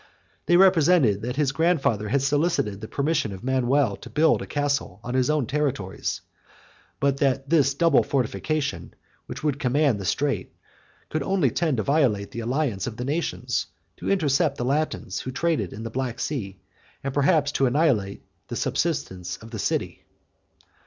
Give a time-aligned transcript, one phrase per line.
[0.47, 4.99] They represented, that his grandfather had solicited the permission of Manuel to build a castle
[5.03, 6.21] on his own territories;
[6.99, 8.95] but that this double fortification,
[9.27, 10.55] which would command the strait,
[11.11, 13.67] could only tend to violate the alliance of the nations;
[13.97, 16.59] to intercept the Latins who traded in the Black Sea,
[17.03, 20.03] and perhaps to annihilate the subsistence of the city.